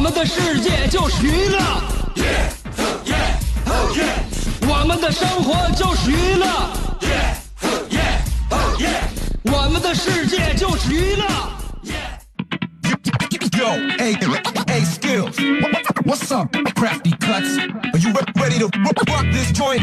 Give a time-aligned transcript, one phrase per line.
[0.00, 1.58] 们的世界就是娱乐，
[4.66, 6.46] 我们的生活就是娱乐，
[9.44, 11.26] 我们的世界就是娱乐。
[13.58, 14.16] Yo, hey,
[14.68, 15.36] hey, skills.
[16.06, 17.58] What's up, crafty cuts?
[17.92, 19.82] Are you re- ready to rock rock this joint?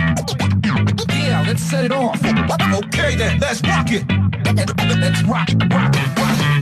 [1.10, 2.20] Yeah, let's set it off.
[2.24, 4.04] Okay then, let's rock it.
[5.00, 6.57] Let's rock, rock, rock.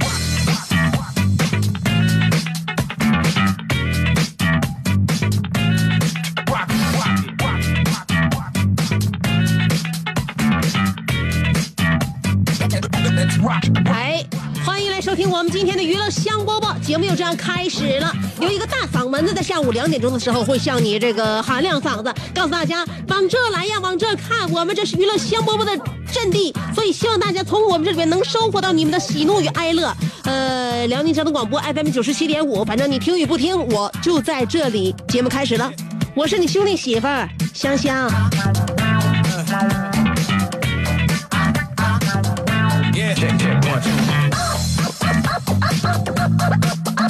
[15.38, 18.09] 我们今天的娱乐香饽饽节目，又这样开始了。
[18.39, 25.78] 有一个大嗓门子在下午两点钟的时候会向你这个喊亮嗓子，告诉大家往这来呀，往这看，我们这是娱乐香饽饽的
[26.09, 29.94] 阵地，所以希望大家从我们这里面能收获到你们的喜怒与哀乐。
[30.23, 34.95] 呃，辽宁交通广播 FM 九十七点五，反正你听与不听，我就在这里。
[35.09, 35.69] 节目开始了，
[36.16, 38.09] 我是你兄弟媳妇儿香香。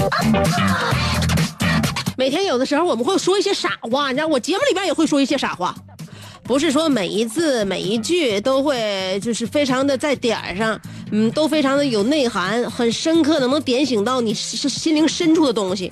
[2.18, 5.76] 每天有的时候我们会说一些傻话，你知道，我节目里边也会说一些傻话，
[6.44, 10.80] 不是说每一字每一句都会就是非常的在点儿上，
[11.12, 15.92] 嗯，都非常的有内涵，很深刻的能点醒到你心心灵深处的东西。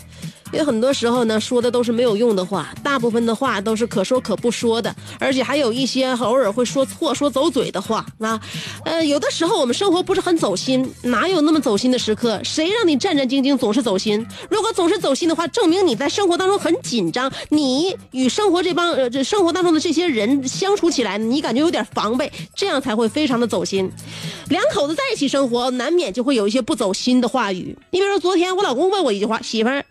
[0.53, 8.39] 因为很多时候呢，说的都是没有用的话，大部分的话都是可说可不说的，而且还有一些偶尔会说错、说走嘴的话啊。
[8.85, 12.39] 呃，有的时候我们生活不是很走心，哪有那么走心的时刻？
[12.43, 14.23] 谁让你战战兢兢总是走心？
[14.47, 23.91] 如果总是走心的话，证明你在生活当中很紧张，你与生活这帮呃这生活当中的这些人相处起来，你感觉有点防备，这样才会非常的走心。
[24.49, 27.75] 两口子在一起生活，难免就会有一些不走心的话语。
[27.89, 29.83] 你比如说，昨天我老公问我一句话：“媳妇儿，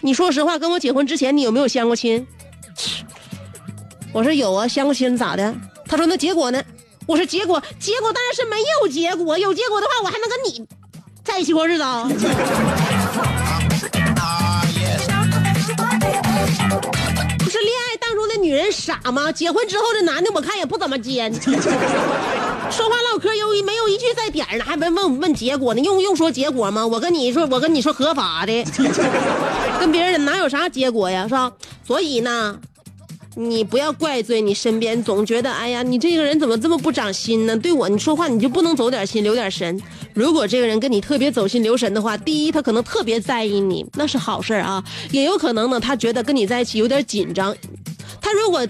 [0.00, 2.26] 你说实话，跟我结婚之前你有没有相过亲？”
[4.12, 5.54] 我说有啊，相过亲咋的？
[5.86, 6.62] 他说那结果呢？
[7.06, 10.66] 我说结果结果当然是没有结果，有结果的话我还能跟你
[11.24, 12.08] 在一起过日子啊？
[18.20, 19.32] 中的女人傻吗？
[19.32, 21.32] 结婚之后这男的我看也不怎么尖，
[22.70, 25.80] 说话唠嗑又没有一句在点的，还没问问结果呢？
[25.80, 26.86] 用用说结果吗？
[26.86, 28.64] 我跟你说，我跟你说合法的，
[29.80, 31.50] 跟别人哪有啥结果呀，是吧？
[31.86, 32.58] 所以呢。
[33.36, 37.56] 你不要怪罪你身边，总觉得哎呀，你这个人怎么这么不长心呢？
[37.56, 39.80] 对我你说话你就不能走点心留点神。
[40.14, 44.82] 如果这个人跟你特别走心留神的话，第一他可能特别在意你，那是好事啊。
[45.12, 47.54] 也有可能呢，他觉得跟你在一起有点紧张。
[48.20, 48.66] 他如果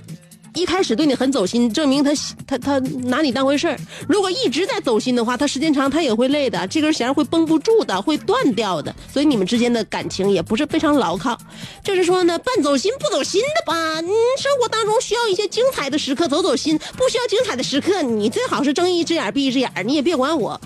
[0.55, 2.11] 一开始对你很走心，证明他
[2.45, 3.79] 他他拿你当回事儿。
[4.09, 8.93] 如果一直在走心的话，他时间长他也会累的，这根弦会绷不住的，会断掉的。
[9.13, 11.39] 所以你们之间的感情也不是非常牢靠。
[11.85, 20.61] 就是说呢，半走心不走心的吧，嗯，生活当中需要一些精彩的时刻走走心，不需要精彩的时刻，你最好是睁一只眼闭一只眼，你也别管我。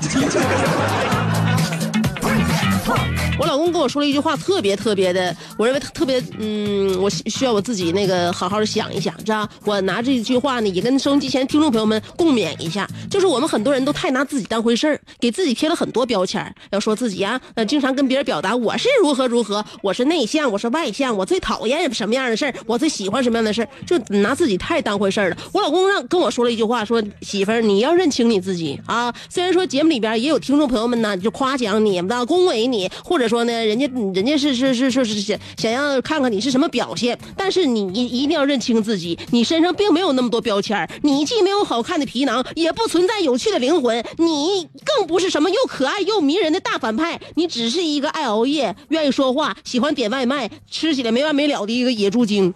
[3.37, 25.37] 我老公跟我说了一句话，特别特别的，我认为特别，嗯，我需要我自己那个好好的想一想，知道我拿这句话呢，也跟收音机前听众朋友们共勉一下，就是我们很多人都太拿自己当回事儿，给自己贴了很多标签要说自己啊，呃，经常跟别人表达我是如何如何，我是内向，我是外向，我最讨厌什么样的事儿，我最喜欢什么样的事儿，就拿自己太当回事儿了。
[25.53, 29.13] 我老公让跟我说了一句话，说媳妇儿，你要认清你自己啊。
[29.29, 52.53] 虽然说节目里边也有听众朋友们呢，就夸奖你，那恭维你，或者说呢，人家人家是是是是是想想要看看你是什么表现，但是你一定要认清自己，你身上并没有那么多标签你既没有好看的皮囊，也不存在有趣的灵魂，你更不是什么又可爱又迷人的大反派，你只是一个爱熬夜、愿意说话、喜欢点外卖、吃起来没完没了的一个野猪精。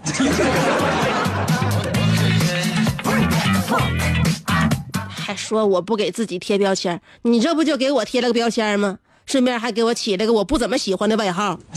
[5.09, 8.99] 还说我不给自己贴标签，你这不就给我贴了个标签吗？
[9.29, 11.61] 顺便还给我起了个我不怎么喜欢的外号。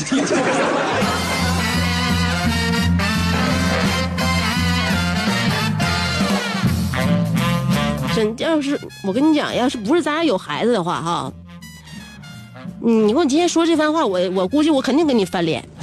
[8.15, 11.31] 真要是我跟你讲，要是不是咱俩有孩子的话，哈，
[12.81, 15.63] 你给我今天说这番话，我我估计我肯定跟你翻脸。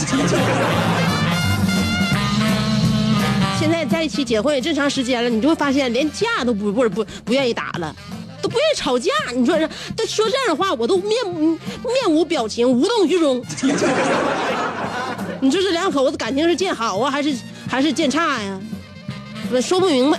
[3.58, 7.94] 现在在一起结婚也这么长时间了，你就会发现连架都不不是不不愿意打了，
[8.42, 9.10] 都不愿意吵架。
[9.34, 13.44] 你说这这说这样的话，我都面面无表情，无动于衷。
[15.40, 17.34] 你说这两口子感情是见好啊，还是
[17.68, 18.60] 还是见差呀？
[19.52, 20.18] 我说不明白。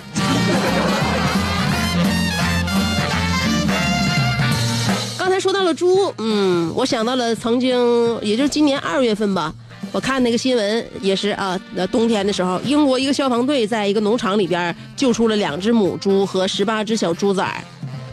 [5.17, 7.77] 刚才说到了猪，嗯，我想到了曾经，
[8.21, 9.53] 也就是今年二月份吧，
[9.91, 17.63] 我看那个新闻也是啊，那，冬天的时候，英国一个消防队在一个农场里边救出了两只母猪和十八只小猪崽，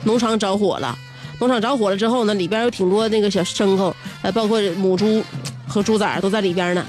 [0.06, 0.96] 农场着火了。
[1.38, 5.22] 农场着火了之后呢，里边有挺多那个小牲口，呃，包括母猪
[5.68, 6.82] 和猪崽都在里边呢，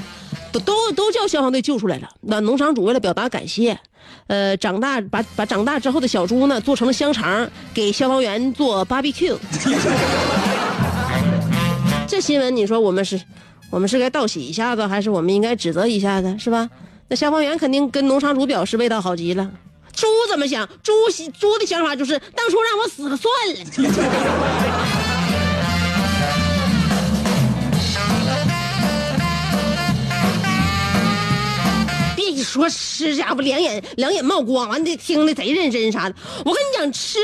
[0.53, 2.07] 都都都叫消防队救出来了。
[2.21, 3.77] 那农场主为了表达感谢，
[4.27, 9.35] 呃，长大把把长大之后的小猪呢做成了香肠，给消防员做 barbecue。
[12.07, 13.19] 这新闻你说我们是，
[13.69, 16.69] 我们是该道喜一下子，还是我们应该指责一下子，是吧？
[17.09, 19.51] 那消防员肯定跟农场主表示味道好极了。
[19.97, 20.69] 猪怎么想？
[20.83, 20.93] 猪
[21.39, 23.55] 猪的想法就是当初让我死了算了。
[32.15, 36.15] 别说吃，家伙两眼两眼冒光，完得听的贼认真啥的。
[36.45, 37.17] 我跟你讲，吃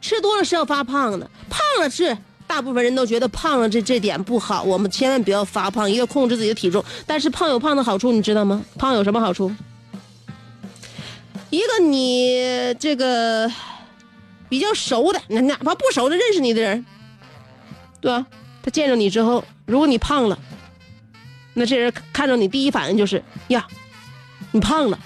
[0.00, 2.18] 吃多了是要发胖的，胖了是
[2.48, 6.84] 大部分人都觉得胖了这这点不好，我们千万不要发胖，一定要控制自己的体重。
[7.06, 8.60] 但是胖有胖的好处，你知道吗？
[8.76, 9.52] 胖有什么好处？
[11.52, 13.46] 一个你这个
[14.48, 16.86] 比较熟的，哪哪怕不熟的认识你的人，
[18.00, 18.26] 对吧？
[18.62, 20.38] 他见着你之后，如果你胖了，
[21.52, 23.66] 那这人看着你第一反应就是呀，
[24.50, 24.98] 你胖了，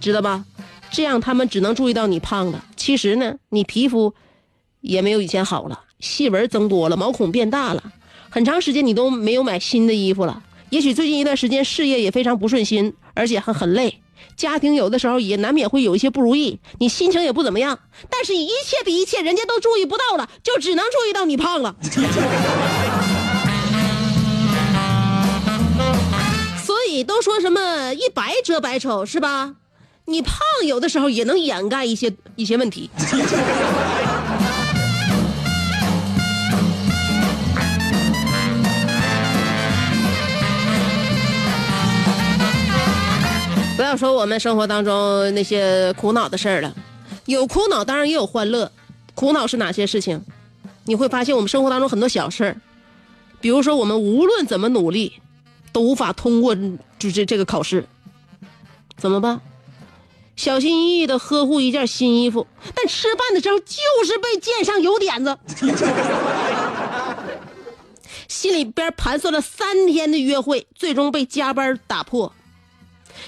[0.00, 0.46] 知道吧？
[0.90, 4.14] 这样他们只能注意到你胖了，其实呢，你皮肤
[4.80, 7.92] 也没有以前好了，细纹增多了，毛孔变大了，
[8.30, 10.42] 很长时间你都没有买新的衣服了。
[10.70, 14.00] 也许最近一段时间事业也非常不顺心，而且还很累。
[14.40, 17.78] 家庭有的时候也难免会有一些不如意，你心情也不怎么样。
[18.08, 21.76] 但是，一切的一切，人家都注意不到了，就只能注意到你胖了。
[26.64, 29.56] 所以都说什么一白遮百丑是吧？
[30.06, 32.88] 你胖有的时候也能掩盖一些一些问题。
[43.90, 46.72] 要说我们生活当中那些苦恼的事儿了，
[47.26, 48.70] 有苦恼当然也有欢乐。
[49.16, 50.22] 苦恼是哪些事情？
[50.84, 52.56] 你会发现我们生活当中很多小事儿，
[53.40, 55.14] 比如说我们无论怎么努力，
[55.72, 56.54] 都无法通过
[57.00, 57.84] 就这这个考试，
[58.96, 59.40] 怎么办？
[60.36, 65.36] 小心翼翼的呵护一件新衣服，但吃饭的时候就是被溅上油点子，
[68.28, 72.32] 心里边盘算了三天的约会，最终被加班打破。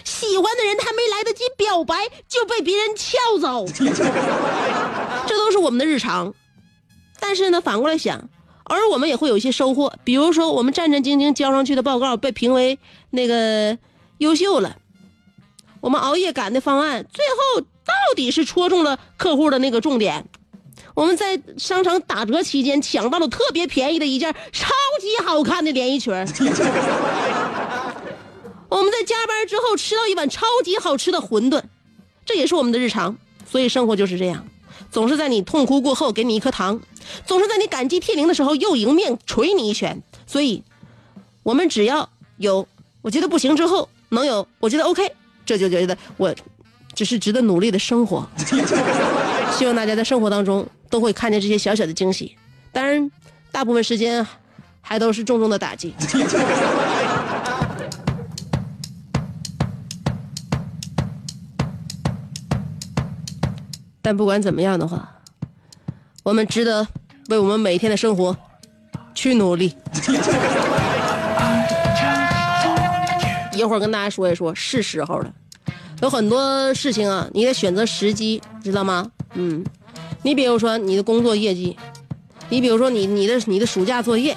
[0.05, 1.95] 喜欢的人还没来得及表白
[2.29, 3.67] 就被别人撬走，
[5.27, 6.35] 这都是我们的日常。
[7.21, 8.29] 但是呢，反过来想，
[8.65, 12.79] 偶尔我们也会有一些收获，比如说我们战战兢兢交上去的报告被评为
[13.11, 13.79] 那个
[14.19, 14.77] 优秀了，
[15.81, 20.27] 我们熬夜赶的方案最后到底是戳中了客户的那个重点。
[20.95, 24.69] 我们在商场打折期间抢到了特别便宜的一件超
[25.01, 26.13] 级好看的连衣裙
[28.73, 31.63] 我们在加班之后吃到一碗超级好吃的馄饨，
[32.25, 33.19] 这也是我们的日常。
[33.45, 34.47] 所以生活就是这样，
[34.91, 36.81] 总是在你痛哭过后给你一颗糖，
[37.27, 40.03] 总是在你感激涕零的时候又迎面捶你一拳。
[40.27, 40.63] 所以，
[41.43, 42.67] 我们只要有
[43.03, 45.13] 我觉得不行之后能有我觉得 OK，
[45.45, 46.35] 这就觉得我
[46.95, 48.27] 只是值得努力的生活。
[49.53, 52.35] 希望大家在生活当中都会看见这些小小的惊喜，
[52.73, 53.11] 当然，
[53.51, 54.27] 大部分时间
[54.81, 55.93] 还都是重重的打击。
[64.03, 65.17] 但不管怎么样的话，
[66.25, 66.87] 我们值得
[67.29, 68.37] 为我们每天的生活
[69.15, 69.75] 去努力。
[73.55, 75.33] 一会儿跟大家说一说，是时候了。
[76.01, 79.13] 有很多事情啊，你得选择时机，知道吗？
[79.35, 79.65] 嗯，
[80.23, 81.77] 你比如说你的工作业绩，
[82.49, 84.37] 你比如说你你的你的暑假作业，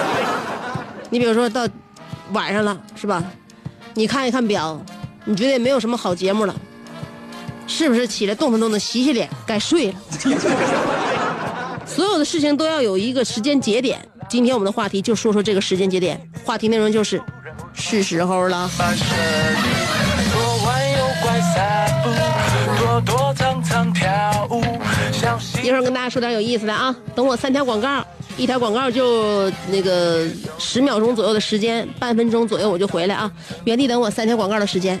[1.08, 1.66] 你比如说到
[2.32, 3.24] 晚上了，是吧？
[3.94, 4.78] 你看一看表，
[5.24, 6.54] 你觉得也没有什么好节目了。
[7.68, 9.94] 是不是起来动弹动弹，洗洗脸，该睡了？
[11.86, 14.00] 所有的事情都要有一个时间节点。
[14.28, 17.22] 今天我们的话题就说说这个时间节点，话题内容就是
[17.74, 18.68] 是时候了。
[25.62, 28.04] 一会儿跟大家说点有意思的啊，等我三条广告，
[28.36, 30.26] 一条广告就那个
[30.58, 33.30] 十秒钟左右的时间，半分钟左右我就回来啊，
[33.64, 35.00] 原地等我三条广告的时间。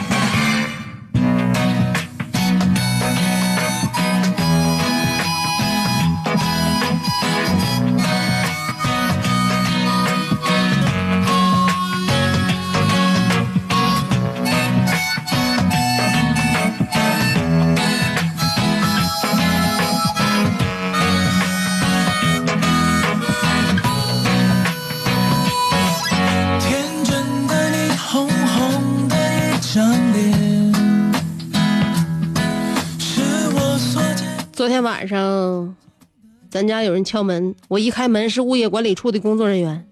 [36.51, 39.87] 咱家有人敲门，我一开门是物业管理处的工作人员。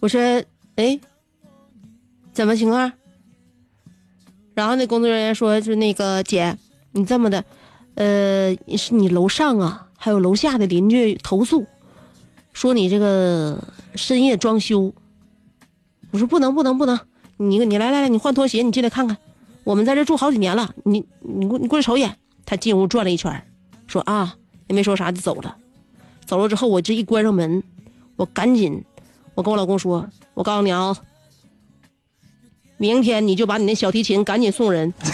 [0.00, 0.42] 我说
[0.76, 0.98] ：“哎，
[2.32, 2.90] 怎么情况？”
[4.54, 6.56] 然后那工作人员说：“就那个姐，
[6.92, 7.44] 你这么的，
[7.96, 11.66] 呃，是你楼上啊，还有楼下的邻居投诉，
[12.54, 13.62] 说你这个
[13.94, 14.94] 深夜装修。”
[16.12, 16.98] 我说：“不能，不能，不能！
[17.36, 19.18] 你你来来来，你换拖鞋，你进来看看。
[19.64, 23.42] 我们在这住好几年了，你你过你过来瞅一眼。”他进屋转了一圈，
[23.86, 24.36] 说：“啊，
[24.68, 25.56] 也没说啥就走了。
[26.24, 27.62] 走了之后，我这一关上门，
[28.16, 28.84] 我赶紧，
[29.34, 30.96] 我跟我老公说：我告诉你啊，
[32.76, 34.92] 明天你就把你那小提琴赶紧送人。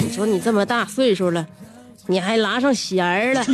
[0.00, 1.46] 你说你这么大岁数了，
[2.06, 3.44] 你还拉上弦儿了。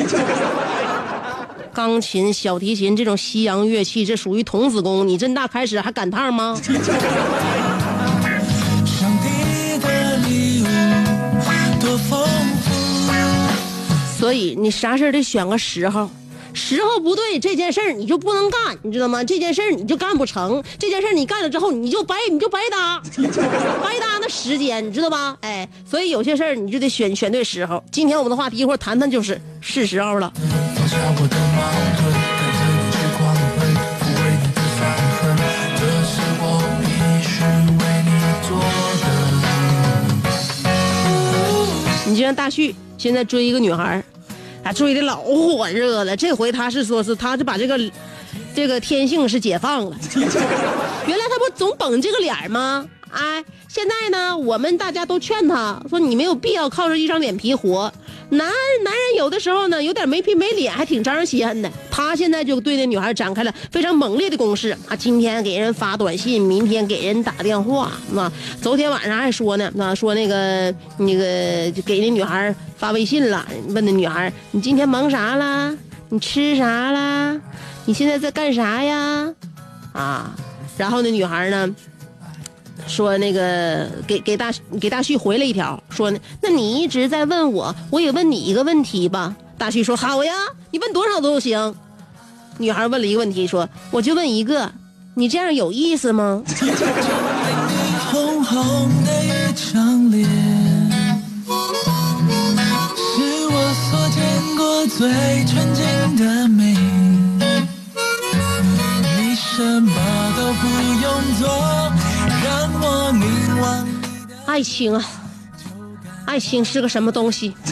[1.73, 5.07] 钢琴、小提琴这种西洋乐器，这属于童子功。
[5.07, 6.61] 你这大开始还赶趟吗？
[14.19, 16.11] 所以你啥事得选个时候，
[16.53, 19.25] 时候不对，这件事儿你就不能干，你知道吗？
[19.25, 23.01] 这件事儿你就干不成，这件事儿你干了之后，你就白你就白搭，
[23.83, 25.39] 白搭那时间，你知道吧？
[25.41, 27.83] 哎，所以有些事儿你就得选选对时候。
[27.91, 30.31] 今天我们的话题一会儿谈谈，就是是时候了。
[31.61, 33.21] 矛盾，跟着你去狂
[33.57, 33.61] 奔，
[34.01, 34.81] 抚慰你的伤
[35.21, 35.21] 痕，
[35.77, 36.43] 这是我
[36.81, 36.83] 必
[37.23, 37.29] 须
[37.79, 38.11] 为你
[38.49, 38.51] 做
[39.03, 39.05] 的。
[42.07, 44.03] 你就像大旭现在追一个女孩儿，
[44.65, 46.17] 他追的老火热了。
[46.17, 47.79] 这回他是说是他是把这个
[48.55, 49.97] 这个天性是解放了。
[50.15, 52.87] 原来他不总绷这个脸吗？
[53.13, 57.93] 哎，现在呢，我们大家都劝他说，你没有必要靠着一张脸皮活。
[58.31, 58.49] 男
[58.85, 61.69] 男人有的时候呢，有点没皮没脸，还挺招人稀罕的。
[61.91, 64.95] 他现在就对那女孩展开了非常猛烈的攻势啊！
[64.95, 68.31] 今天给人发短信，明天给人打电话，那
[68.63, 75.77] 昨天晚上还说呢，那说那个那个就给那女孩发微信了，问那女孩你今天忙啥啦？
[76.09, 77.37] 你吃啥啦？
[77.85, 79.35] 你现在在干啥呀？
[79.93, 80.33] 啊，
[80.79, 81.75] 然后那女孩呢？
[82.91, 89.35] 说那个给给大给大旭回了一条，说那你一直在问我，我也问你一个问题吧。
[89.57, 90.33] 大旭说好呀，
[90.73, 91.75] 你问多少都行。
[92.59, 94.73] 女孩问了一个问题，说我就问一个，
[95.15, 96.43] 你这样有意思吗？
[96.47, 96.57] 是
[103.47, 103.57] 我
[103.87, 104.21] 所见
[104.57, 104.99] 过最
[105.47, 105.85] 纯净
[106.17, 106.75] 的美。
[109.17, 109.91] 你什么
[110.37, 110.67] 都不
[111.01, 111.05] 用
[111.39, 111.49] 做，
[114.51, 115.05] 爱情啊，
[116.27, 117.55] 爱情是个什么东西？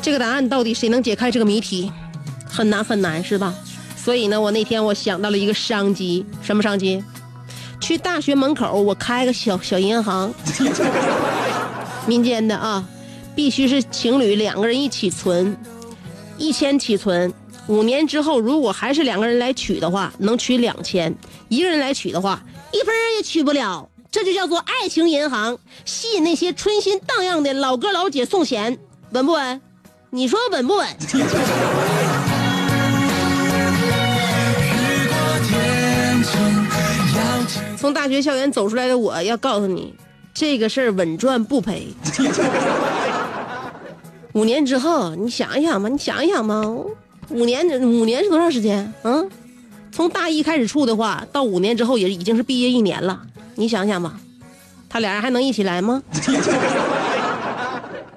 [0.00, 1.92] 这个答案到底谁能解开这个谜题？
[2.48, 3.54] 很难很难，是吧？
[3.94, 7.04] 所以呢，我那天我想到了一个商机，什么商机？
[7.78, 10.32] 去大学门口我开个小小银行，
[12.08, 12.82] 民间的啊，
[13.36, 15.54] 必须是情侣两个人一起存，
[16.38, 17.30] 一千起存。
[17.66, 21.12] 五年之后，如果还是两个人来取的话，能取两千；
[21.50, 22.42] 一个人来取的话，
[22.72, 23.90] 一分也取不了。
[24.14, 28.78] 这就叫做爱情银行，吸引那些春心荡漾的老哥老姐送钱，
[29.10, 29.60] 稳不稳？
[30.10, 30.86] 你说稳不稳？
[37.76, 39.92] 从大学校园走出来的我，要告诉你，
[40.32, 41.88] 这个事儿稳赚不赔。
[44.34, 46.60] 五年之后，你想一想吧，你想一想吧，
[47.30, 48.94] 五年五年是多长时间？
[49.02, 49.28] 嗯，
[49.90, 53.20] 从大一开始处的话，到五年之后也已经是毕业一年了。
[53.56, 54.18] 你想想吧，
[54.88, 56.02] 他俩人还能一起来吗？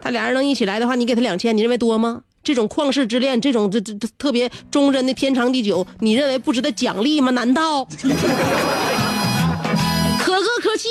[0.01, 2.21] 他俩人能一起来的话，你给他两千，你认为多吗？
[2.43, 7.31] 这种旷世之恋，这种这这这特别忠贞的天长地久，你认为不值得奖励吗？
[7.31, 7.83] 难道？
[10.19, 10.87] 可歌可泣。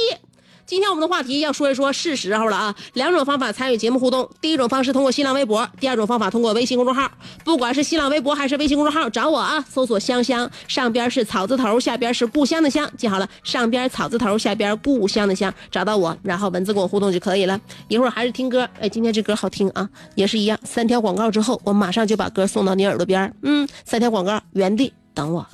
[0.67, 2.75] 今天我们的话题要说一说是时候了啊！
[2.95, 7.09] 两种方法参与节目互动，第一种方式通过新浪微博，第二种方法通过微信公众号。
[7.45, 17.61] 不管是新浪微博还是微信公众号，找我啊，搜索“香香”，上边是草字头，下边是故乡的乡，记好了，上边草字头，下边故乡的乡，找到我，然后文字跟我互动就可以了。
[17.87, 20.59] 一会儿还是听歌，哎，今天这歌好听啊，也是一样。
[20.65, 25.47] 三条广告之后，我马上就把歌送到你耳朵边嗯，三条广告，原地等我。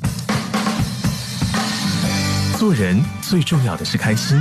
[2.58, 4.40] 做人最重要的是开心，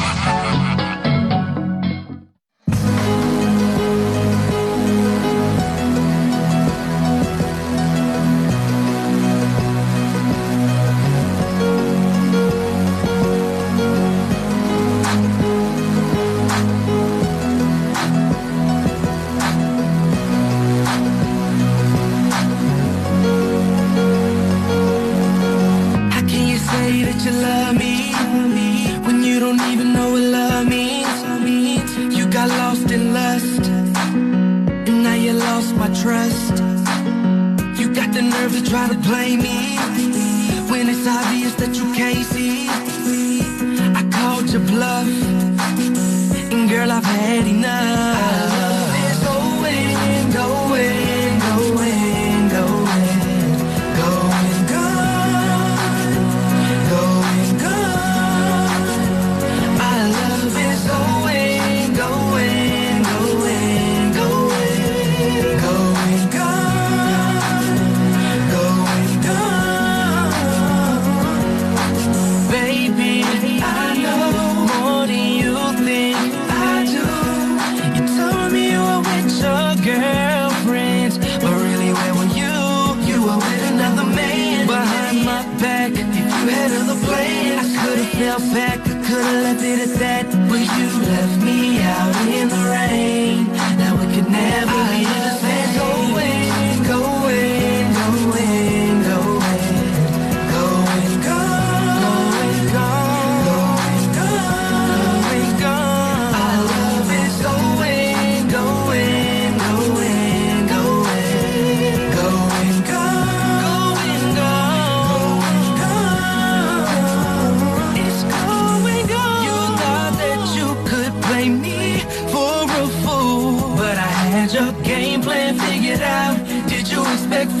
[88.31, 90.25] Back, I could've left it at that.
[90.47, 93.50] But you left me out in the rain.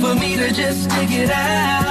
[0.01, 1.90] For me to just stick it out?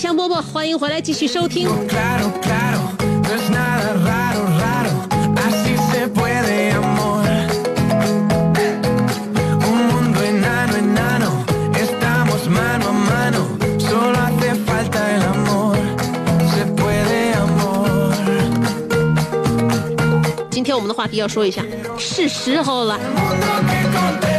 [0.00, 1.68] 香饽饽欢迎回来继续收听。
[20.50, 21.62] 今天我们的话题要说一下
[21.98, 24.29] 是时候了。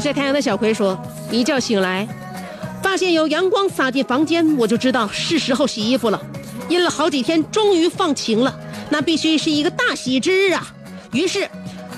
[0.00, 0.98] 晒太阳的小葵说，
[1.30, 2.08] 一觉醒来，
[2.82, 6.20] 发现有阳光洒进房间，我就知道是时候洗衣服了。
[6.68, 8.54] 阴了好几天，终于放晴了，
[8.88, 10.66] 那必须是一个大喜之日啊！
[11.12, 11.48] 于是，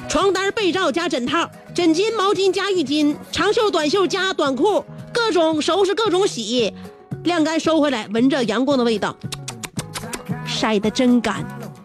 [0.09, 6.73] 床单、被罩加枕套，枕巾、毛巾加浴巾，长袖、短袖加短裤，各种收拾，各种洗，
[7.25, 9.15] 晾干收回来，闻着阳光的味道，
[10.47, 11.45] 晒得真干。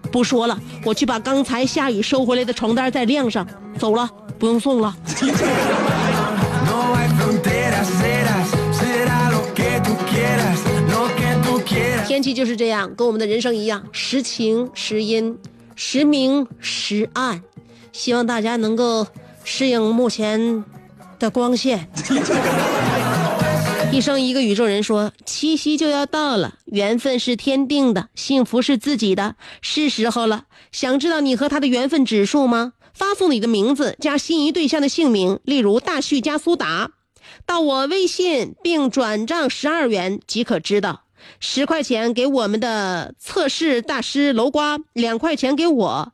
[0.10, 3.46] 不说了，我去把刚才下雨收回来的床单再晾上。
[3.78, 4.96] 走了，不用送了。
[12.08, 15.38] 天气就是这样，跟我们的人生一样，时晴时阴，
[15.76, 17.42] 时明时暗。
[17.92, 19.06] 希望大家能够
[19.44, 20.64] 适应目前
[21.20, 21.88] 的光线。
[23.92, 30.46] 一生一个宇宙人说：“七夕就要到了，缘分是天定的，幸福是自己的，是时候了。
[30.72, 32.74] 想知道你和他的缘分指数吗？
[32.94, 36.92] 发送你的名字加心仪对象的姓名，例如大旭加苏达，
[37.48, 41.04] 到我微信并转账十二元即可知道。
[41.40, 46.12] 十块钱给我们的测试大师楼瓜，两块钱给我，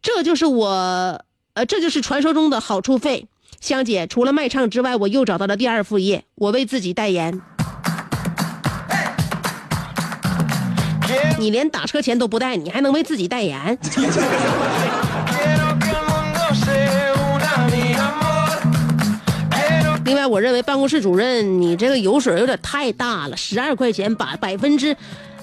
[0.00, 3.28] 这就是我，呃，这就是传说中的好处费。
[3.60, 7.42] 香姐，除了卖唱之外，我又找到了第二副业，我为自己代言。
[11.38, 13.78] 你连打车钱都不带，你还能为自己代言？
[20.26, 24.96] 我认为办公室主任你这个油水有点太大了，十二块钱把百分之，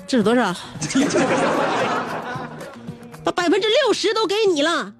[0.06, 0.54] 这是多少？
[3.24, 4.92] 把百分之六十都给你了，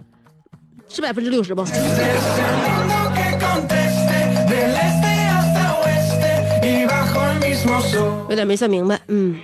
[0.88, 1.66] 是百分之六十不？
[8.30, 9.00] 有点没算明白。
[9.08, 9.40] 嗯，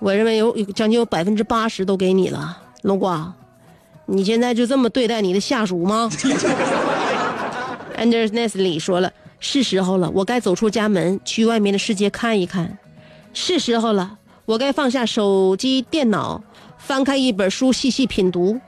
[0.00, 3.32] 我认为有将近有百分之八十都给你了，龙瓜，
[4.06, 6.08] 你现在就这么对待你的下属吗？
[7.96, 12.78] Anders Nestle 说了，是时候了，我该走出家门，去外面的世界看一看。
[13.32, 16.42] 是时候了，我该放下手机、电脑，
[16.78, 18.60] 翻开一本书，细细品读。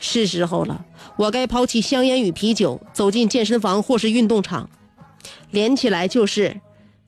[0.00, 0.84] 是时候了，
[1.16, 4.68] 我该抛弃香烟与啤酒，走进健身房或是运动场。
[5.50, 6.60] 连起来就是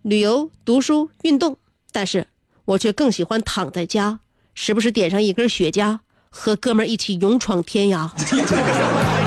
[0.03, 1.57] 旅游、读书、运动，
[1.91, 2.29] 但是
[2.67, 4.21] 我却更喜欢躺在家，
[4.55, 5.99] 时不时点上一根雪茄，
[6.31, 8.09] 和哥们儿一起勇闯天涯。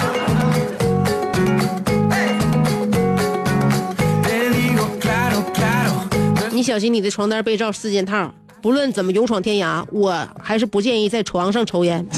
[6.67, 8.29] 小心你的床单、被罩、四件套，
[8.61, 12.05] 不论怎么勇闯天涯，我还是不建议在床上抽烟。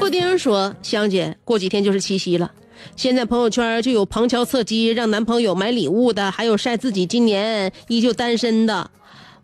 [0.00, 2.50] 布丁说：“香姐，过几天就是七夕了，
[2.96, 8.90] 现在朋友圈就有旁敲侧击让男朋友买礼物的，还有晒自己今年依旧单身的。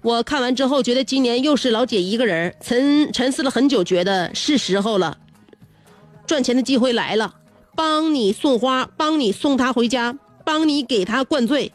[0.01, 5.19] 我看完之后觉得今年又是老姐一个人，沉沉思了很久，觉得是时候了，
[6.27, 7.33] 赚钱的机会来了，
[7.75, 11.73] 帮你送花，帮你送他回家，帮你给他灌醉，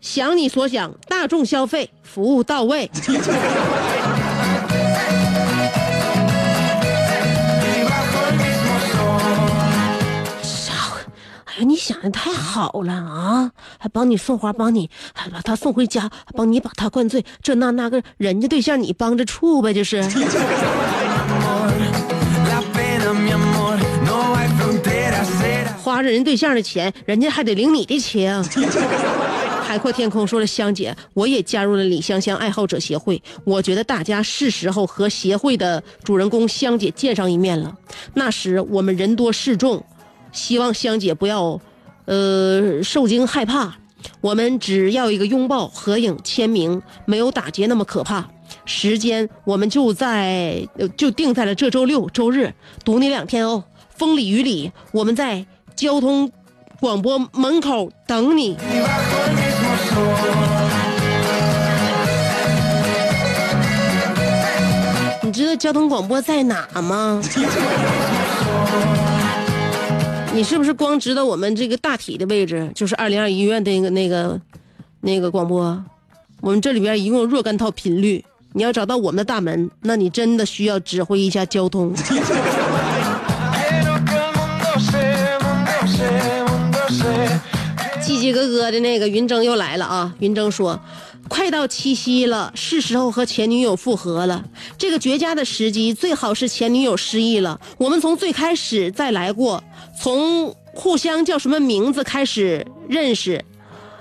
[0.00, 2.90] 想你所想，大众消费，服务到位。”？
[11.44, 20.02] 哎呀你想的太好了啊，还帮你送花，帮你还把他送回家，帮你把他灌醉，这那那个人家对象你帮着处呗，就是。
[26.10, 28.30] 人对象的钱，人家还得领你的情。
[29.62, 33.22] 海阔天空说了，香姐，我也加入了李香香爱好者协会。
[33.44, 37.74] 我觉得大家是时候和协会的主人公香姐见上一面了。
[38.12, 39.82] 那时我们人多势众，
[40.30, 41.58] 希望香姐不要，
[42.04, 43.78] 呃，受惊害怕。
[44.20, 48.28] 我们只要一个拥抱、合影、签名，没有打劫那么可怕。
[48.66, 52.52] 时间我们就在就定在了这周六周日，
[52.84, 53.64] 赌你两天哦。
[53.88, 55.46] 风里雨里，我们在
[55.82, 56.30] 交通
[56.78, 58.56] 广播门口等你。
[65.22, 67.20] 你知道交通广播在哪吗？
[70.32, 74.40] 你是不是光知道我们这个大体的位置，就是二零二医院的那个那个
[75.00, 75.84] 那个广播？
[76.40, 81.92] 我们这里边一共有若干套频率，你要找到我们的大门，那你真的需要指挥一下交通。
[88.02, 90.12] 叽叽咯咯的那个云峥又来了啊！
[90.18, 90.78] 云峥说
[91.28, 94.44] ：“快到七夕了，是时候和前女友复合了。
[94.76, 99.62] 这个绝佳的时机，最好是前女友失忆了，我们从最开始再来过，
[100.00, 103.44] 从互相叫什么名字开始认识。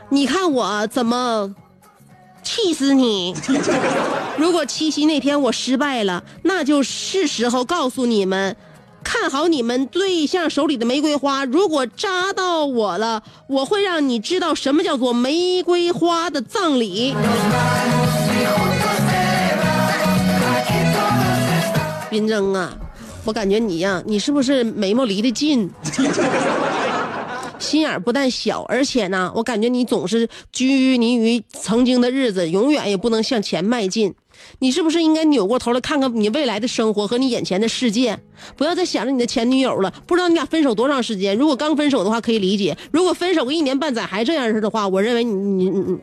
[0.09, 1.55] 你看我怎么
[2.41, 3.35] 气死你！
[4.35, 8.55] 如果七夕那天我失败了，那就是时候告诉你们。”
[9.03, 17.15] 看好你们对象手里的玫瑰花，如果扎到我了，我会让你知道什么叫做玫瑰花的葬礼。
[22.11, 22.73] 云峥啊，
[23.25, 25.69] 我感觉你呀、你是不是眉毛离得近？
[27.57, 34.13] 心眼不但小，而且呢，我感觉你总是拘泥于曾经的日子，永远也不能向前迈进。
[34.59, 38.19] 你是不是应该扭过头来看看你未来的生活和你眼前的世界？
[38.55, 39.93] 不要再想着你的前女友了。
[40.05, 41.37] 不知道你俩分手多长时间？
[41.37, 45.99] 如果刚分手的话可以理解；如果分手个一年半载还这样式的话，我认为你你你你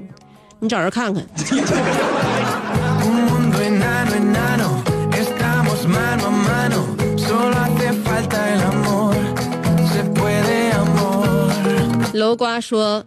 [0.60, 1.24] 你找人看看。
[12.14, 13.04] 楼瓜说：“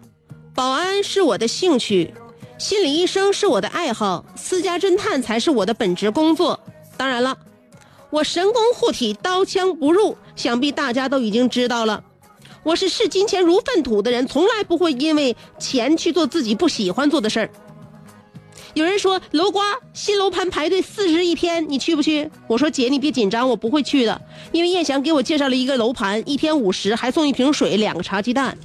[0.55, 2.13] 保安是我的兴趣，
[2.61, 6.59] 心理医生是我的爱好，私家侦探才是我的本职工作。
[6.95, 7.35] 当然了，
[8.11, 12.03] 我神功护体，刀枪不入，想必大家都已经知道了。
[12.61, 17.49] 我是视金钱如粪土的人，从来不会因为钱去做自己不喜欢做的事儿。
[18.75, 22.29] 有人说楼瓜新楼盘排队四十一天，你去不去？
[22.45, 24.21] 我说姐，你别紧张，我不会去的，
[24.51, 28.55] 因为燕翔给我介绍了一个楼盘，一天五十，还送一瓶水，两个茶鸡蛋。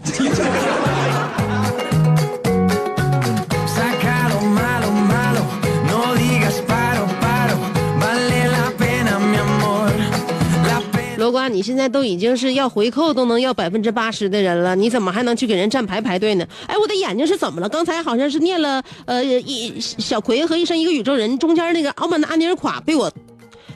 [11.48, 16.46] 你现在都已经是要回扣都能要百分之八十的人了，你怎么还能去给人站牌排队呢？
[16.66, 17.68] 哎，我的眼睛是怎么了？
[17.68, 23.12] 刚才好像是念了呃一小葵和一生一个宇宙人中间那个傲慢的安尼尔垮被我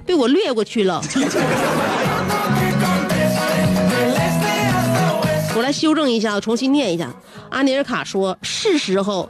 [0.04, 1.02] 被我略过去了。
[5.56, 7.12] 我来修正一下，我重新念一下。
[7.50, 9.28] 阿尼尔卡说：“是时候，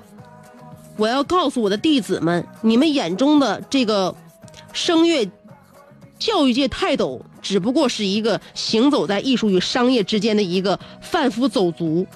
[0.96, 4.14] 我要告诉我的弟子们，你们眼中的这个
[4.72, 5.26] 声乐
[6.20, 12.06] 教育界泰斗只不过是一个行走在艺术与商业之间的一个贩夫走卒。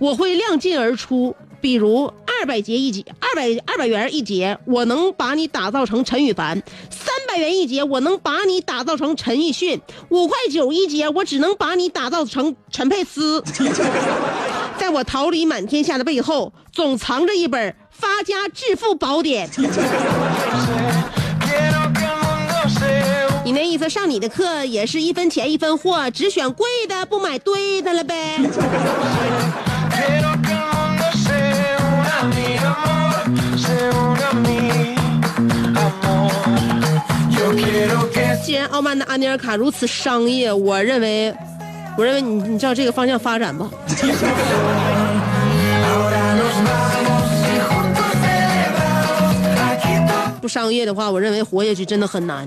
[0.00, 9.78] 我会量劲而出，比如二百节一节，二百二百元一节，我能把你打造成陈羽凡；三百元一节，我能把你打造成陈奕迅；
[10.08, 13.44] 五块九一节，我只能把你打造成陈佩斯。
[14.80, 19.50] 在我桃李满天下的背后，总藏着一本发家致富宝典。
[23.50, 28.38] 你那意思上你的课也是一分钱一分货只选贵的不买对的了呗。
[38.44, 41.34] 既然傲慢的阿尼尔卡如此商业我认为
[41.98, 43.68] 我认为你你照这个方向发展吧
[50.40, 52.46] 不商业的话我认为活下去真的很难。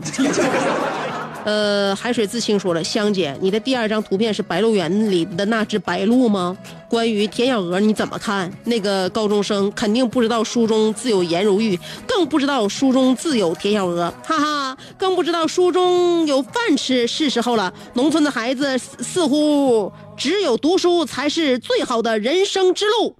[1.45, 6.57] 呃，海水自清说了，香姐，你的第二张图片是《白鹿原》里的那只白鹿吗？
[6.89, 8.49] 关于田小娥你怎么看？
[8.63, 11.77] 那个高中生肯定不知道书中自有颜如玉，
[12.07, 17.05] 更不知道书中自有田小娥，哈哈，更不知道书中有饭吃。
[17.07, 23.15] 是时候了，农村的孩子似乎只有读书才是最好的人生之路。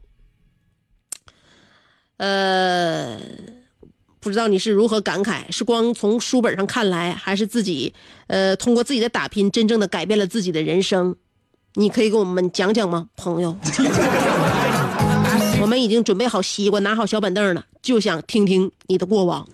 [2.18, 3.20] 呃，
[4.24, 7.94] 不知道你是如何感慨，是光从书本上看来，还是自己
[8.28, 11.14] 呃通过自己的打拼，真正的改变了自己的人生？
[11.74, 13.54] 你可以给我们讲讲吗，朋友？
[15.62, 19.46] 我们已经准备好西瓜，拿好小板凳了，就想听听你的过往。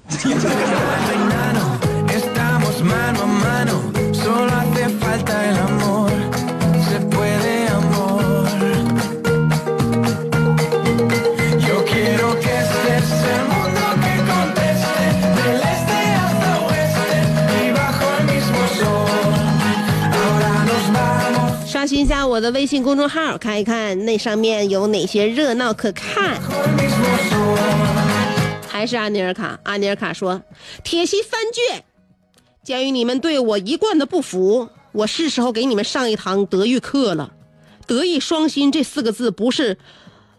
[22.52, 26.40] 微信公众号，看一看那上面有哪些热闹可看。
[28.68, 30.42] 还是阿尼尔卡，阿尼尔卡说
[30.84, 31.84] ：“铁西三卷，
[32.64, 37.34] 鉴于你们对我一贯的不服，我是时候给你们上一堂德育课了。
[37.86, 39.78] 德艺双馨这四个字不是，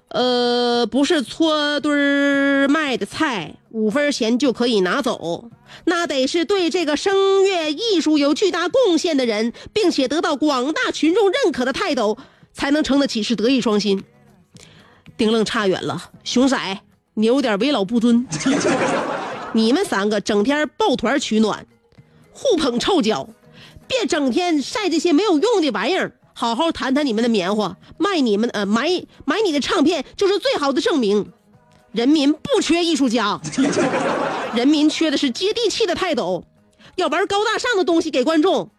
[0.09, 5.51] 呃，不是搓堆儿卖的菜，五分钱就可以拿走，
[5.85, 12.19] 那得是对这个声乐艺术有巨大贡献的人，并且得到广大群众认可的泰斗，
[12.53, 14.03] 才能称得起是德艺双馨。”
[15.17, 16.81] 丁愣差远了，熊仔，
[17.15, 18.27] 你有点为老不尊。
[19.53, 21.67] 你们三个整天抱团取暖，
[22.33, 23.29] 互捧臭脚，
[23.87, 26.13] 别整天晒这些没有用的玩意儿。
[26.33, 28.89] 好好谈谈你们的棉花，卖你们呃买
[29.27, 31.33] 买你的唱片就是最好的证明。
[31.93, 33.41] 人民不缺艺术家，
[34.55, 36.45] 人民缺的是接地气的泰斗。
[36.97, 38.71] 要玩高大上的东西给观众，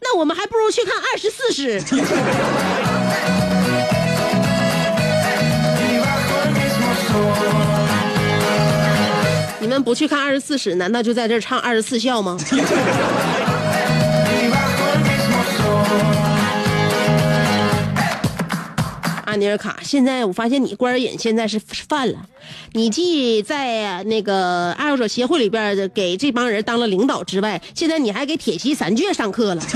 [0.00, 1.80] 那我们还不如去看二十四史。
[9.60, 12.36] 你们不去看二十四史，难道就在这儿唱二十四孝吗？
[19.30, 22.18] 阿尼尔卡，现在我发现你官瘾现在是犯了，
[22.72, 29.62] 你既在那个爱好者协会里边给这帮人当了领导之外，现在你还给铁西三倔上课了。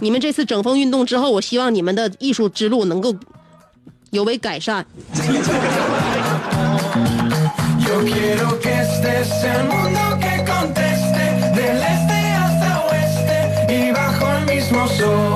[0.00, 3.14] 你们这次整风运动之后，我希望你们的艺术之路能够
[4.10, 4.84] 有为改善。
[14.74, 15.34] My soul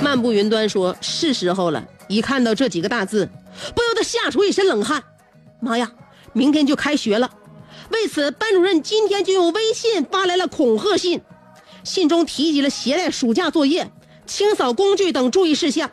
[0.00, 3.28] 漫步云端说：“是时候了。”一看到这几个大字，
[3.74, 5.04] 不由得吓出一身冷汗。
[5.60, 5.92] 妈呀，
[6.32, 7.30] 明天就开学了！
[7.90, 11.20] 为此，班主任今天就用微信发来了恐吓信，
[11.84, 13.90] 信中提及了携带暑假作业、
[14.26, 15.90] 清扫工具等注意事项，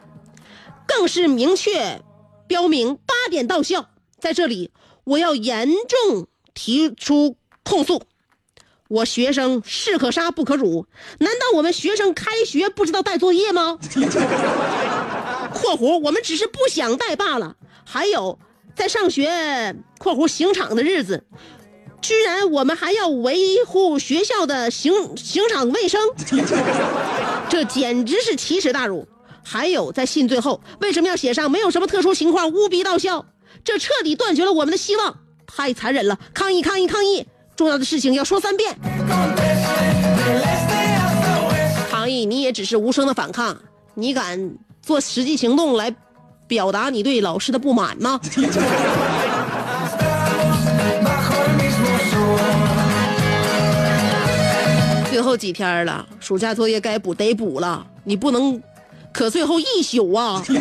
[0.88, 2.02] 更是明确
[2.48, 3.90] 标明八点到校。
[4.20, 4.70] 在这里，
[5.04, 8.04] 我要严重提出控诉。
[8.88, 10.86] 我学生士可杀不可辱，
[11.18, 13.80] 难道我们学生开学不知道带作业吗
[15.52, 18.38] ？（括弧我们只是不想带罢了。）还有，
[18.76, 21.26] 在上学（括弧刑场的日子），
[22.00, 26.00] 居然我们还要维护学校的刑刑场卫生，
[27.50, 29.08] 这简直是奇耻大辱。
[29.48, 33.24] 还有，在信最后为什么要写上没有什么特殊情况务必到校？
[33.64, 36.18] 这彻底断绝了我们的希望，太残忍了！
[36.34, 36.64] 抗议！
[36.64, 36.88] 抗议！
[36.88, 37.26] 抗议！
[37.56, 38.76] 重要的事情要说三遍。
[41.90, 43.56] 抗议，你也只是无声的反抗，
[43.94, 45.96] 你敢做实际行动来
[46.48, 48.20] 表达你对老师的不满吗？
[55.12, 58.62] 最后几天了，暑假作业该补得补了，你不能
[59.16, 60.44] 可最后一宿啊！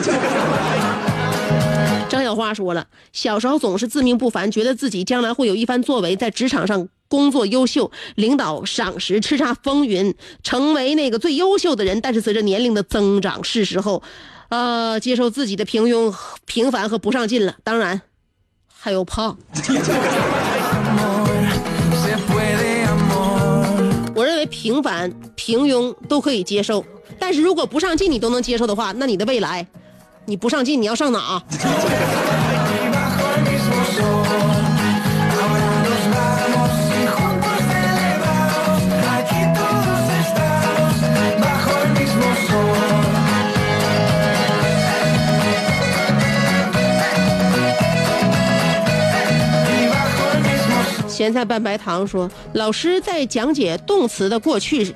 [2.08, 10.14] 张小花说了，小时候总是自命不凡，觉得自己将来会有一番作为，在职场上工作优秀，领导赏识，叱咤风云，
[10.44, 12.00] 成为那个最优秀的人。
[12.00, 14.00] 但是随着年龄的增长，是时候，
[14.50, 16.14] 呃，接受自己的平庸、
[16.46, 17.56] 平凡和不上进了。
[17.64, 18.02] 当然，
[18.72, 19.36] 还有胖。
[24.46, 26.84] 平凡、平庸都可以接受，
[27.18, 29.66] 但是如果不上进你都能接受的话，那你的未来，
[30.26, 31.42] 你不上进你要上哪？
[51.14, 54.92] 咸菜拌白糖说，老师在讲解动词的过去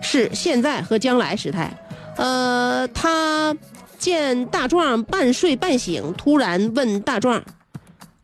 [0.00, 1.70] 式、现在和将来时态。
[2.16, 3.54] 呃，他
[3.98, 7.42] 见大壮半睡半醒，突然问大壮：“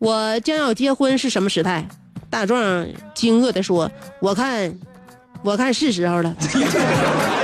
[0.01, 1.87] 我将要结婚是什么时态？”
[2.31, 4.75] 大壮惊愕地说：“我看，
[5.45, 6.35] 我看是时候了。”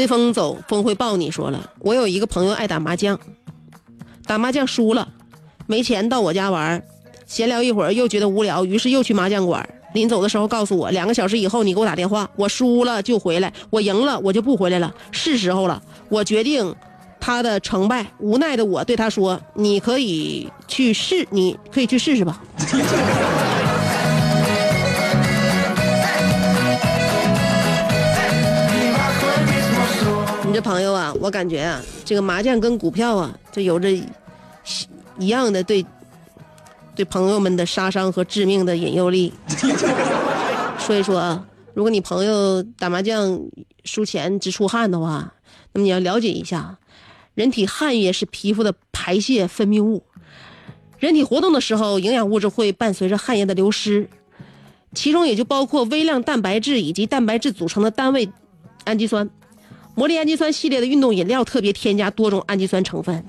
[0.00, 1.30] 随风走，风会抱你。
[1.30, 3.20] 说了，我有一个朋友爱打麻将，
[4.24, 5.06] 打麻将输了，
[5.66, 6.82] 没钱到我家玩，
[7.26, 9.68] 闲聊一会儿又觉得无聊，于是又去麻将馆。
[9.92, 14.90] 临走的时候告诉我，两个小时以后你给我打电话，我输了就回来，我赢了我就不回来了。
[15.12, 16.74] 是时候了，我决定
[17.20, 18.06] 他的成败。
[18.20, 22.42] 无奈的我对他说：“你可以去试，你可以去试试吧。”
[30.60, 33.90] 朋友啊，我感觉啊，这个麻将跟股票啊，就有着
[35.18, 35.84] 一样的对
[36.94, 39.32] 对朋友们的杀伤和致命的引诱力。
[40.78, 43.40] 所以说啊，如果你朋友打麻将
[43.84, 45.32] 输钱直出汗的话，
[45.72, 46.78] 那么你要了解一下，
[47.34, 50.02] 人体汗液是皮肤的排泄分泌物，
[50.98, 54.08] 人体活动的时候，营养物质会伴随着汗液的流失，
[54.94, 58.30] 其中也就包括微量蛋白质以及蛋白质组成的单位
[58.84, 59.30] 氨基酸。
[60.00, 63.22] 魔力氨基酸系列的运动饮料特别添加多种氨基酸成分，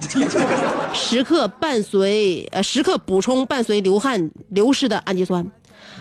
[0.95, 5.45] 时刻伴随呃时刻补充伴随流汗流失的氨基酸。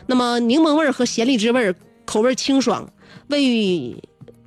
[0.07, 2.89] 那么柠檬味和咸荔枝味口味清爽，
[3.27, 3.43] 为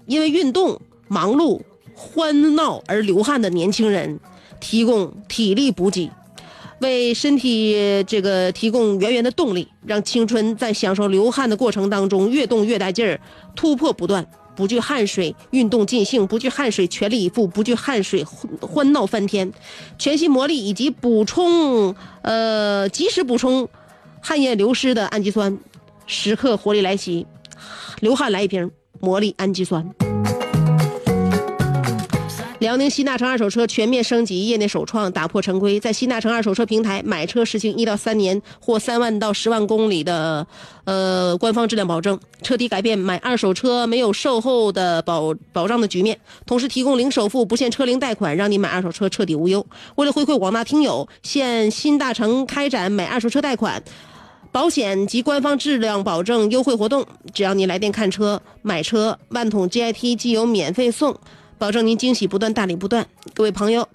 [0.06, 1.60] 因为运动忙碌
[1.94, 4.18] 欢闹而流汗的年轻人
[4.62, 6.10] 提供体力补给，
[6.80, 13.20] 为身体这个提供源源的动力，让青春在享受流汗的过程当中越动越带劲儿，
[13.58, 14.26] 突破不断。
[14.56, 18.24] 不惧汗水，运动尽兴；不惧汗水，全力以赴；不惧汗水，
[18.62, 19.52] 欢闹翻天。
[19.98, 23.68] 全新魔力以及补充，呃，及时补充
[24.22, 25.58] 汗液流失的氨基酸，
[26.06, 27.26] 时刻活力来袭。
[28.00, 30.13] 流汗来一瓶魔力氨基酸。
[32.64, 40.48] 辽宁新大成二手车全面升级，业内首创，打破陈规，在新大成二手车平台买车实行一到三年或三万到十万公里的，
[40.86, 49.66] 呃，官方质量保证，彻底改变买二手车没有售后的保保障的局面，同时提供零首付、不限车龄贷款，让你买二手车彻底无忧。
[49.96, 53.84] 为了回馈广大听友，现新大成开展买二手车贷款、
[54.54, 61.14] 保险及官方质量保证优惠活动，只要你来电看车、买车，万桶 GIT 机油免费送。
[61.64, 63.08] 保证您惊喜不断，大礼不断。
[63.34, 63.88] 各位朋友，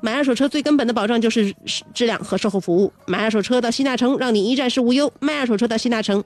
[0.00, 1.54] 买二手车最根本的保障就是
[1.92, 2.90] 质量和售后服务。
[3.04, 5.12] 买二手车到新大成，让你一站式无忧。
[5.20, 6.24] 卖二手车到新大成，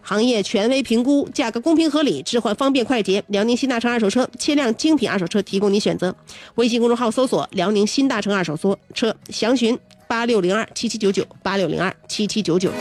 [0.00, 3.22] 行业权威评估，价格公平合理，置换方便快捷。
[3.26, 6.16] 辽宁新大成二手车，千辆精品二手车提供你选择。
[6.54, 8.56] 微信公众号搜索“辽宁新大成二手
[8.94, 9.78] 车”，详询
[10.08, 12.72] 八六零二七七九九八六零二七七九九。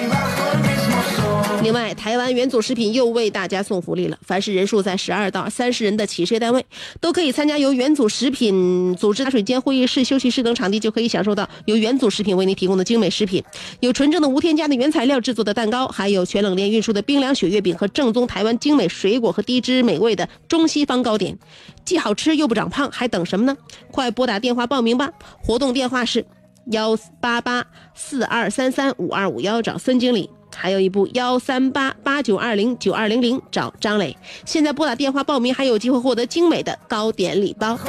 [1.61, 4.17] 另外，台湾元祖食品又为大家送福利了。
[4.21, 6.65] 凡是人数在十二到三十人的企事业单位，
[7.01, 13.43] 都可以参加由元祖食品组织茶水间、会议室、休息室等场地，就可以享受到由元祖食品为您提供的精美食品。
[13.81, 21.37] 有纯正的无添加的原材料制作的蛋糕，还有全冷链运输的冰凉雪月饼和正宗台湾精美水果和低脂美味的中西方糕点，
[21.83, 23.57] 既好吃又不长胖，还等什么呢？
[23.91, 25.11] 快拨打电话报名吧！
[25.43, 26.25] 活动电话是
[26.71, 30.29] 幺八八四二三三五二五幺，找孙经理。
[30.61, 37.79] 还有一部幺三八八九二零九二零零找张磊，现在拨打电话报名还有机会获得精美的糕点礼包。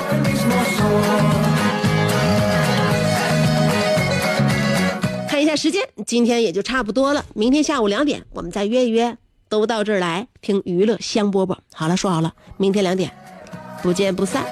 [5.28, 9.16] 看一下时间，今天也就差不多了，明天下午两点我们再约一约，
[9.48, 11.56] 都到这儿来听娱乐香饽饽。
[11.74, 13.10] 好了，说好了，明天两点
[13.82, 14.44] 不见不散。